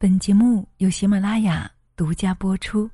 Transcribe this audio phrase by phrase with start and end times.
[0.00, 2.88] 本节目由喜马拉雅独家播出。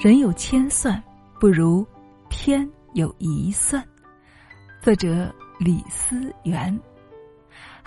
[0.00, 1.00] 人有千算，
[1.38, 1.86] 不如
[2.28, 3.80] 天有一算。
[4.82, 6.76] 作者李思源。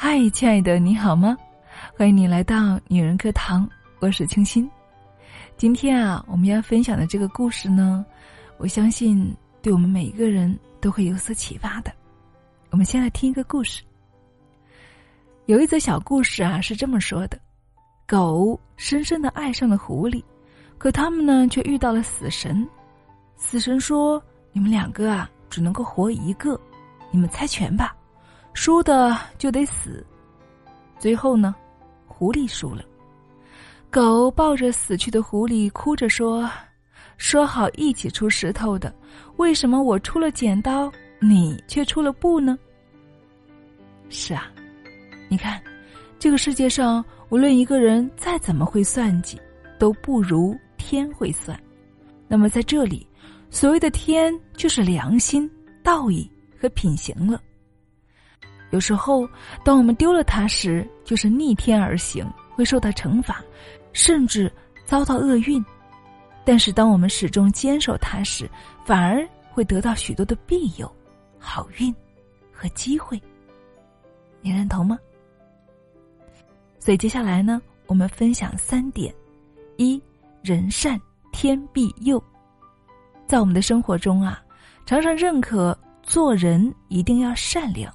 [0.04, 1.38] 嗨，亲爱的，你好吗？
[1.96, 4.68] 欢迎你来到女人课堂，我是清新。
[5.58, 8.04] 今天啊，我们要分享的这个故事呢，
[8.58, 11.94] 我相信对我们每一个人都会有所启发的。
[12.72, 13.84] 我们先来听一个故事。
[15.46, 17.40] 有一则小故事啊，是这么说的：
[18.08, 20.24] 狗深深的爱上了狐狸。
[20.80, 22.68] 可他们呢，却遇到了死神。
[23.36, 24.20] 死神说
[24.52, 26.60] ：“你们两个啊，只能够活一个，
[27.12, 27.96] 你们猜拳吧，
[28.54, 30.06] 输的就得死。”
[31.00, 31.56] 最后呢，
[32.06, 32.84] 狐狸输了。
[33.90, 36.50] 狗抱着死去的狐狸，哭着说
[37.18, 38.94] ：“说好一起出石头的，
[39.38, 42.58] 为什么我出了剪刀，你却出了布呢？”
[44.10, 44.52] 是啊，
[45.30, 45.62] 你看，
[46.20, 49.40] 这个世界上，无论一个人再怎么会算计，
[49.78, 50.58] 都不如。
[50.84, 51.58] 天会算，
[52.28, 53.08] 那么在这里，
[53.50, 55.50] 所谓的天就是良心、
[55.84, 57.42] 道义和品行了。
[58.72, 59.28] 有时候，
[59.64, 63.44] 当我们丢了它时，就是逆天而行，会受到惩罚，
[63.94, 64.52] 甚至
[64.86, 65.64] 遭到厄运；
[66.44, 68.50] 但是，当我们始终坚守它时，
[68.84, 70.92] 反而会得到许多的庇佑、
[71.38, 71.94] 好运
[72.52, 73.22] 和机会。
[74.42, 74.98] 你认同吗？
[76.80, 79.14] 所以，接下来呢，我们分享三点：
[79.78, 80.02] 一。
[80.44, 81.00] 人善
[81.32, 82.20] 天必佑，
[83.28, 84.44] 在我们的生活中啊，
[84.88, 87.94] 常常认可做人一定要善良，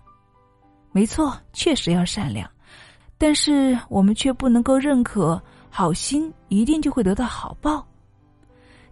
[0.97, 2.51] 没错，确实要善良，
[3.19, 5.39] 但是我们却不能够认可
[5.69, 7.87] 好心一定就会得到好报。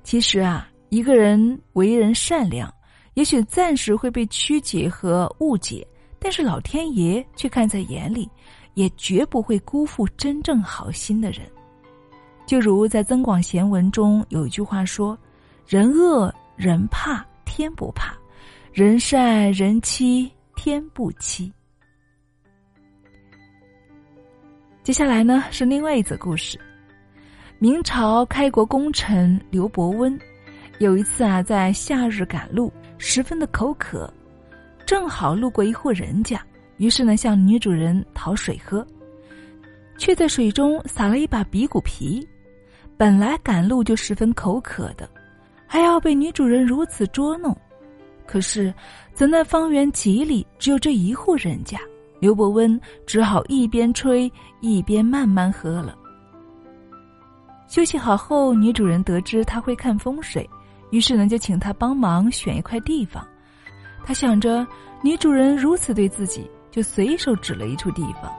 [0.03, 2.71] 其实啊，一个人为人善良，
[3.15, 5.87] 也许暂时会被曲解和误解，
[6.19, 8.29] 但是老天爷却看在眼里，
[8.75, 11.51] 也绝不会辜负真正好心的人。
[12.45, 15.19] 就如在《增广贤文》中有一句话说
[15.67, 18.15] ：“人恶人怕天不怕，
[18.75, 21.51] 人善人欺天不欺。”
[24.85, 26.61] 接下来呢是另外一则故事。
[27.59, 30.17] 明朝开国功臣刘伯温，
[30.79, 34.13] 有一次啊在夏日赶路，十分的口渴，
[34.85, 36.39] 正好路过一户人家，
[36.77, 38.87] 于是呢向女主人讨水喝，
[39.97, 42.29] 却在水中撒了一把鼻骨皮。
[42.99, 45.09] 本来赶路就十分口渴的，
[45.67, 47.57] 还要被女主人如此捉弄。
[48.27, 48.73] 可是，
[49.15, 51.81] 怎奈方圆几里只有这一户人家，
[52.25, 55.95] 刘伯温只好一边吹一边慢慢喝了。
[57.69, 60.49] 休息好后，女主人得知他会看风水，
[60.89, 63.23] 于是呢就请他帮忙选一块地方。
[64.07, 64.67] 他想着
[65.03, 68.33] 女主人如此对自己，就随手指了一处地方。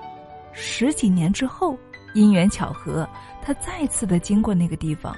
[0.51, 1.77] 十几年之后。
[2.15, 3.05] 因缘巧合，
[3.41, 5.13] 他再次的经过那个地方，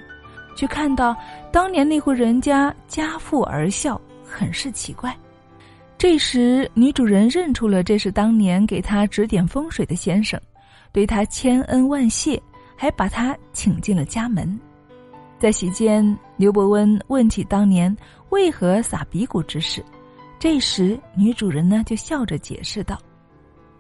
[0.56, 1.16] 却看到
[1.52, 5.16] 当年那户人家家父而笑，很是奇怪。
[5.98, 10.40] 这时，女主人认出了这是当年给她指点风水的先生，
[10.92, 12.42] 对他千恩万谢，
[12.76, 14.60] 还把他请进了家门。
[15.40, 17.96] 在席间，刘伯温问起当年
[18.30, 19.84] 为何撒鼻骨之事，
[20.38, 22.96] 这时女主人呢就笑着解释道：“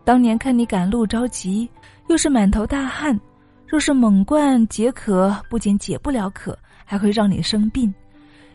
[0.03, 1.69] 当年看你赶路着急。”
[2.07, 3.19] 又是满头大汗，
[3.67, 7.93] 若是猛灌解渴，不仅解不了渴，还会让你生病。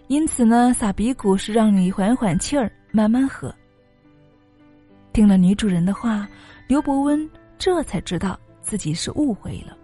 [0.09, 3.53] 因此呢，撒鼻骨是让你缓缓气儿，慢慢喝。
[5.13, 6.29] 听了女主人的话，
[6.69, 9.77] 刘伯温这才知道自己是误会了，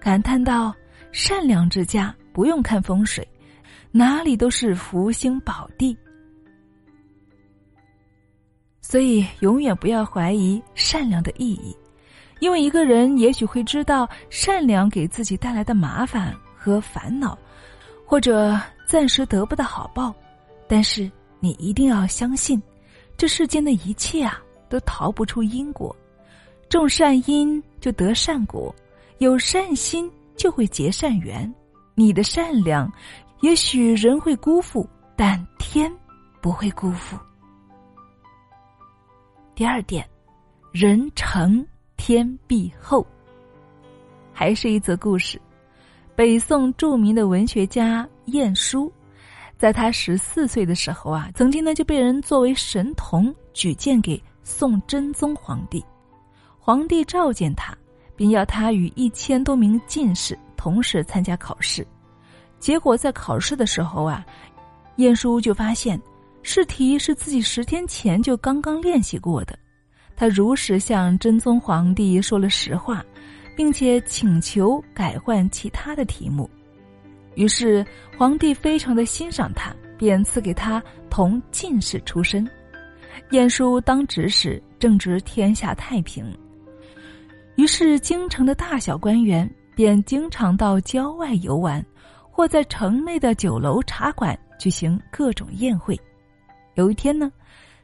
[0.00, 0.72] 感叹道
[1.10, 3.26] ：“善良之家不用看风水，
[3.90, 5.96] 哪里都是福星宝地。”
[8.80, 11.76] 所以，永远不要怀疑善良的意义。
[12.40, 17.38] 因为一个人也许会知道善良给自己带来的麻烦和烦恼，
[18.06, 20.12] 或者暂时得不到好报，
[20.66, 21.08] 但是
[21.40, 22.62] 你一定要相信，
[23.16, 25.94] 这世间的一切啊都逃不出因果，
[26.68, 28.74] 种善因就得善果，
[29.18, 31.52] 有善心就会结善缘。
[31.94, 32.92] 你的善良，
[33.40, 35.92] 也许人会辜负，但天
[36.40, 37.18] 不会辜负。
[39.54, 40.08] 第二点，
[40.70, 41.66] 人诚。
[42.02, 43.06] 天必厚。
[44.32, 45.38] 还是一则故事。
[46.16, 48.90] 北宋著名的文学家晏殊，
[49.60, 55.84] 在他十四岁的时候啊，曾经呢就被人作为神童举荐给宋真宗皇帝。
[56.58, 57.76] 皇帝召见他，
[58.16, 61.86] 并要他与一千多名进士同时参加考试。
[62.58, 64.24] 结果在考试的时候啊，
[64.96, 66.00] 晏殊就发现
[66.42, 69.58] 试题是自己十天前就刚刚练习过的。
[70.16, 73.04] 他如实向真宗皇帝说了实话，
[73.54, 76.48] 并且请求改换其他的题目。
[77.34, 77.84] 于是
[78.16, 82.48] 皇帝非常的欣赏他，便赐给他同进士出身。
[83.30, 86.24] 晏殊当执使，正值天下太平。
[87.56, 91.84] 于是京城的大小官员便经常到郊外游玩，
[92.30, 95.98] 或在城内的酒楼茶馆举行各种宴会。
[96.74, 97.30] 有一天呢。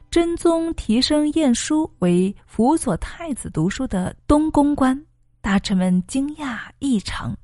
[0.09, 4.97] 真宗提升晏殊为辅佐太子读书的东宫官，
[5.41, 7.35] 大臣们惊讶异常，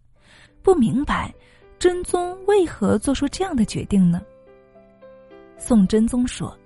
[0.62, 1.32] 不明白
[1.84, 4.22] 真宗为何做出这样的决定呢？
[5.58, 6.58] 宋真宗说：“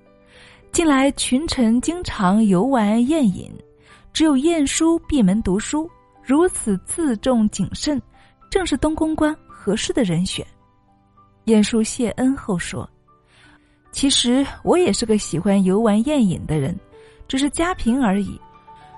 [0.72, 3.52] 近来群臣经常游玩宴饮，
[4.14, 5.90] 只有晏殊闭门读书，
[6.22, 8.00] 如此自重谨慎，
[8.52, 10.46] 正是东宫官合适的人选。”
[11.46, 12.88] 晏殊谢恩后说。
[13.92, 16.80] 其实我也是个喜欢游玩宴饮的人，
[17.28, 18.40] 只是家贫而已。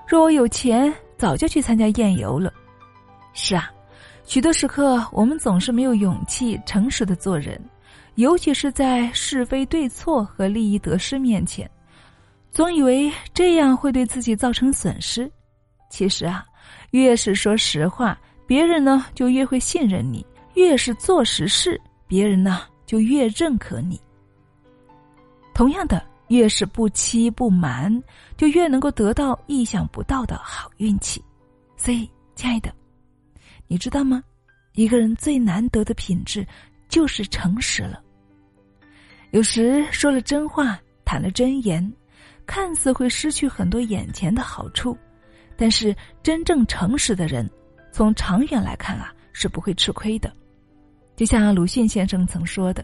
[0.05, 2.51] 若我有钱，早就去参加宴游了。
[3.31, 3.71] 是啊，
[4.29, 7.59] 许多时刻我们总是没有勇气诚实的做人，
[8.13, 11.67] 尤其是在是非对错和利益得失面前，
[12.51, 15.27] 总以为这样会对自己造成损失。
[15.89, 16.45] 其实啊，
[16.91, 18.15] 越是说实话，
[18.45, 20.23] 别人呢就越会信任你；
[20.53, 23.99] 越是做实事，别人呢就越认可你。
[25.55, 27.91] 同样的，越是不欺不瞒，
[28.37, 31.19] 就越能够得到意想不到的好运气。
[31.75, 32.71] 所以，亲爱的，
[33.69, 34.21] 你知道吗？
[34.73, 36.45] 一个人最难得的品质
[36.89, 38.03] 就是诚实了。
[39.29, 41.93] 有时说了真话，谈了真言，
[42.47, 44.97] 看似会失去很多眼前的好处，
[45.55, 47.47] 但是真正诚实的人，
[47.91, 50.33] 从长远来看啊，是不会吃亏的。
[51.15, 52.83] 就像鲁迅先生曾说的：“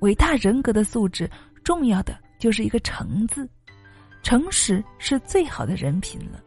[0.00, 1.30] 伟大人格的素质。”
[1.64, 3.48] 重要的就是一个诚字，
[4.22, 6.38] 诚实是最好的人品了。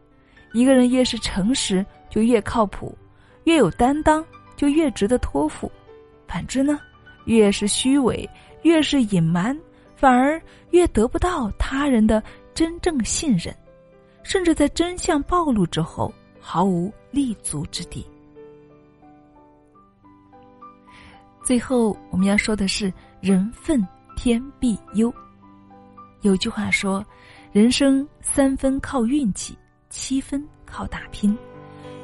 [0.52, 2.96] 一个人越是诚实，就越靠谱；
[3.48, 4.22] 越有担当，
[4.56, 5.72] 就越值得托付。
[6.26, 6.78] 反之呢，
[7.24, 8.28] 越是虚伪，
[8.60, 9.58] 越是隐瞒，
[9.96, 10.38] 反而
[10.72, 12.22] 越得不到他人的
[12.52, 13.56] 真正信任，
[14.22, 18.06] 甚至在真相暴露之后，毫无立足之地。
[21.42, 22.92] 最后，我们要说的是
[23.22, 23.82] 人愤。
[24.20, 25.14] 天必忧。
[26.22, 27.06] 有句话说
[27.54, 29.56] ：“人生三分靠运气，
[29.90, 31.38] 七分靠打拼。”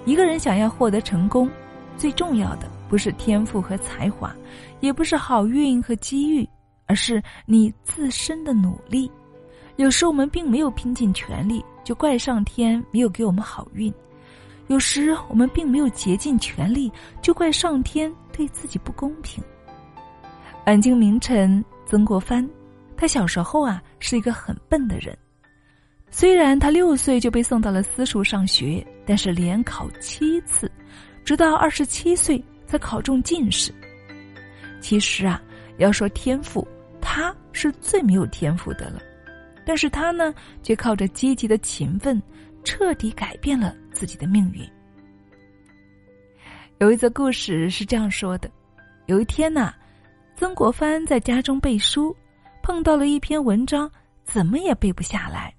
[0.05, 1.49] 一个人想要获得成功，
[1.97, 4.35] 最重要的不是天赋和才华，
[4.81, 6.49] 也不是好运和机遇，
[6.87, 9.11] 而是你自身的努力。
[9.77, 13.93] 有时我们并没有拼尽全力，就怪上天没有给我们好运；
[14.69, 19.43] 有时我们并没有竭尽全力，就怪上天对自己不公平。
[20.67, 21.65] 晚清名臣。
[21.87, 22.49] 曾国藩，
[22.97, 25.17] 他小时候啊是一个很笨的人。
[26.17, 30.71] 虽然他六岁就被送到了私塾上学，但是连考七次，
[31.25, 33.75] 直到二十七岁才考中进士。
[34.81, 35.43] 其实啊，
[35.79, 36.65] 要说天赋，
[37.01, 39.03] 他是最没有天赋的了。
[39.67, 40.33] 但是他呢，
[40.63, 42.23] 却靠着积极的勤奋，
[42.63, 44.65] 彻底改变了自己的命运。
[46.79, 48.49] 有一则故事是这样说的：
[49.07, 49.75] 有一天呐。
[50.37, 52.17] 曾国藩在家中背书，
[52.63, 53.91] 碰到了一篇文章，
[54.23, 55.53] 怎么也背不下来。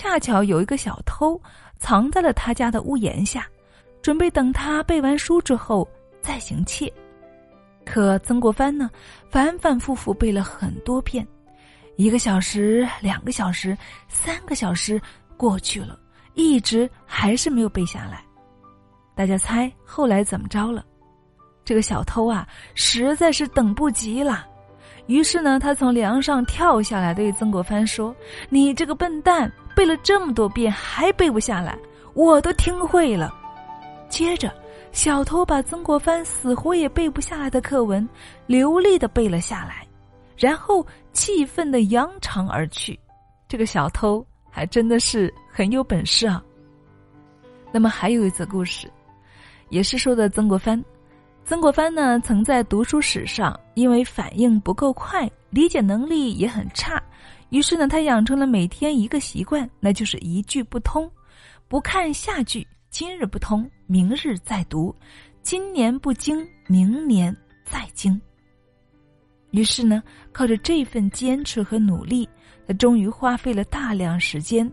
[0.00, 1.38] 恰巧有一个小偷
[1.78, 3.46] 藏在了他家的屋檐下，
[4.00, 5.86] 准备等他背完书之后
[6.22, 6.90] 再行窃。
[7.84, 8.90] 可曾国藩呢，
[9.28, 11.26] 反反复复背了很多遍，
[11.96, 13.76] 一个小时、两个小时、
[14.08, 14.98] 三个小时
[15.36, 16.00] 过去了，
[16.32, 18.24] 一直还是没有背下来。
[19.14, 20.82] 大家猜后来怎么着了？
[21.62, 24.46] 这个小偷啊，实在是等不及了，
[25.10, 28.14] 于是呢，他从梁上跳下来，对曾国藩说
[28.48, 31.76] ：“你这个笨蛋，背了这么多遍还背不下来，
[32.14, 33.34] 我都听会了。”
[34.08, 34.54] 接着，
[34.92, 38.08] 小偷把曾国藩死活也背不下来的课文
[38.46, 39.84] 流利的背了下来，
[40.36, 42.96] 然后气愤的扬长而去。
[43.48, 46.40] 这个小偷还真的是很有本事啊。
[47.72, 48.88] 那么还有一则故事，
[49.70, 50.80] 也是说的曾国藩。
[51.50, 57.02] 曾国藩呢，曾在读书史上因为反应不够快，理解能力也很差，
[57.48, 61.10] 于是呢，他养成了每天一个习惯，那就是一句不通，
[61.66, 64.94] 不看下句，今日不通，明日再读，
[65.42, 68.20] 今年不精，明年再精。
[69.50, 72.28] 于是呢，靠着这份坚持和努力，
[72.64, 74.70] 他终于花费了大量时间，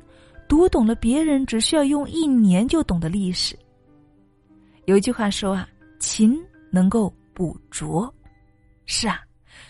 [0.47, 3.57] 读懂了别人只需要用一年就懂的历史。
[4.85, 5.67] 有一句话说啊，
[5.97, 6.39] 勤
[6.71, 8.13] 能够补拙。
[8.85, 9.21] 是啊，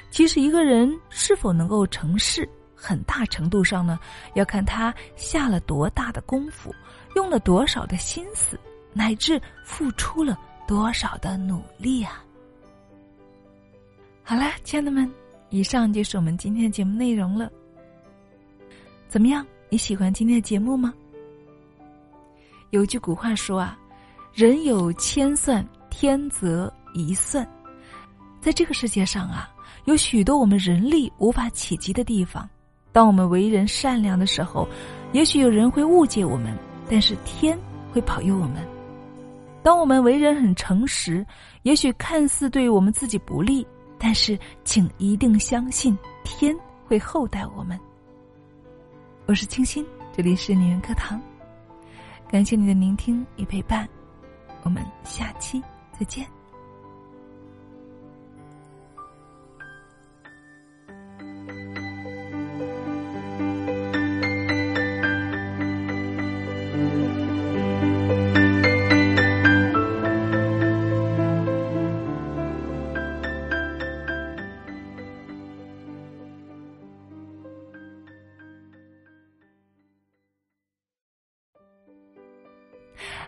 [0.10, 4.00] 其实一个人是否能够成事，很大程度上呢，
[4.36, 6.74] 要看他下了多大的功夫，
[7.16, 8.60] 用了多少的心思，
[8.94, 10.38] 乃至付出了
[10.68, 12.24] 多少的努力啊。
[14.24, 15.12] 好啦，亲爱的们，
[15.50, 17.52] 以上就是我们今天的节目内容了。
[19.08, 19.46] 怎么样？
[19.70, 20.94] 你喜欢今天的节目吗？
[22.70, 23.80] 有句古话说啊
[24.34, 27.48] ，“人有千算，天则一算。”
[28.42, 29.50] 在这个世界上啊，
[29.86, 32.48] 有许多我们人力无法企及的地方。
[32.92, 34.68] 当我们为人善良的时候，
[35.12, 36.58] 也许有人会误解我们，
[36.90, 37.58] 但是天
[37.92, 38.64] 会保佑我们；
[39.62, 41.26] 当我们为人很诚实，
[41.64, 43.66] 也许看似对我们自己不利。
[44.00, 47.78] 但是，请一定相信，天会厚待我们。
[49.26, 49.84] 我是清新，
[50.16, 51.20] 这里是女人课堂，
[52.30, 53.90] 感谢你的聆听与陪伴，
[54.62, 55.60] 我们下期
[56.00, 56.37] 再见。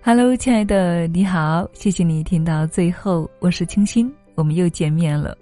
[0.01, 5.37] Hello，亲爱的，你好，谢谢你听到最后，我是清新，我们又见面了。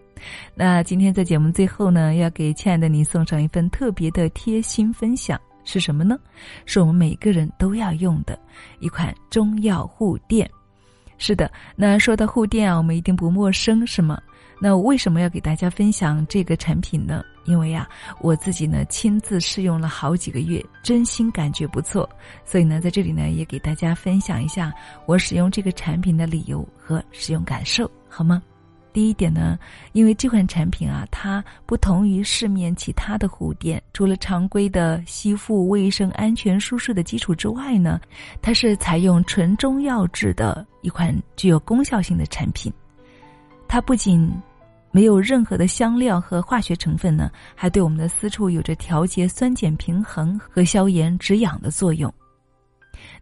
[0.55, 6.17] 那今天在节目最后呢，要给亲爱的你送上一份特别的贴心分享，是什么呢？
[6.65, 8.37] 是我们每个人都要用的
[8.79, 10.49] 一款中药护垫。
[11.17, 14.21] 是的，那说到护垫啊，我们一定不陌生，是吗？
[14.59, 17.23] 那我为什么要给大家分享这个产品呢？
[17.45, 17.87] 因为呀，
[18.21, 22.09] 我自己呢亲自试用了好几个月，真心感觉不错，
[22.43, 24.73] 所以呢，在这里呢也给大家分享一下
[25.05, 28.41] 我使用这个产品的理由和使用感受，好吗？
[28.91, 29.59] 第一点呢，
[29.91, 38.01] 因为这款产品啊，它不同于市面其他的护垫，除了常规的吸附、卫生、安全、舒适的基础之外呢，
[38.41, 42.71] 它是采用纯中药制的一款具有功效性的产品，
[43.67, 44.31] 它不仅。
[44.89, 52.11] 没有任何的香料和化学成分呢，还对我们的私处有着调节酸碱平衡和消炎止痒的作用。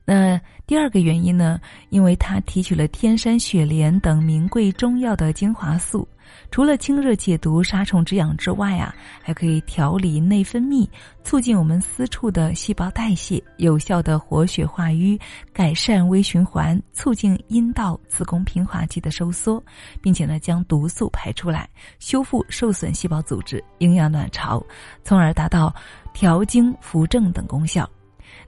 [0.05, 6.07] 那第二个原因呢，因为它提取了天山雪莲等名贵中药的精华素。
[6.51, 10.87] 除了清热解毒、杀虫止痒之外啊，还可以调理内分泌，
[11.23, 15.19] 促进我们私处的细胞代谢，有效的活血化瘀，
[15.51, 19.61] 改善微循环，促进阴道、子宫平滑肌的收缩，
[20.01, 24.63] 并且呢，将毒素排出来，修复受损细胞组织，营养卵巢，
[25.03, 25.73] 从而达到
[26.13, 27.89] 调经扶正等功效。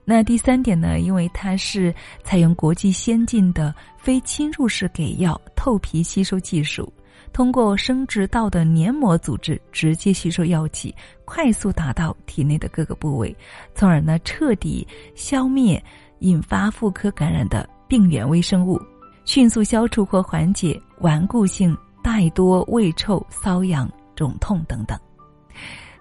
[0.04, 6.90] 那第三点呢，因为它是采用国际先进的非侵入式给药透皮吸收技术。
[7.38, 10.92] 通过生殖道的黏膜组织直接吸收药剂，
[11.24, 13.36] 快速达到体内的各个部位，
[13.76, 15.80] 从而呢彻底消灭
[16.18, 18.76] 引发妇科感染的病原微生物，
[19.24, 24.98] 迅速消除或缓解顽固性带多、胃臭、瘙痒、肿痛等等。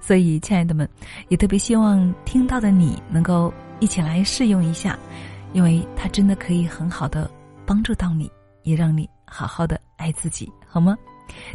[0.01, 0.89] 所以，亲爱的们，
[1.27, 4.97] 也特别希望听到的你能够一起来试用一下，
[5.53, 7.29] 因为它真的可以很好的
[7.63, 8.27] 帮助到你，
[8.63, 10.97] 也让你好好的爱自己，好吗？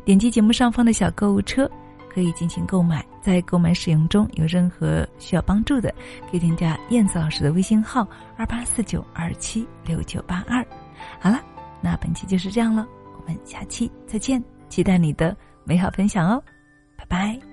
[0.05, 1.71] 点击节目上方的小购物车，
[2.09, 3.05] 可以进行购买。
[3.21, 5.95] 在购买使用中有任何需要帮助的，
[6.29, 10.65] 可以添加燕子老师的微信号二八四九二七六九八二。
[11.21, 11.41] 好了，
[11.81, 12.85] 那本期就是这样了，
[13.17, 16.43] 我们下期再见，期待你的美好分享哦，
[16.97, 17.52] 拜拜。